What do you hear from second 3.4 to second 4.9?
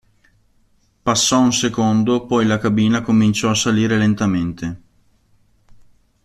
a salire lentamente.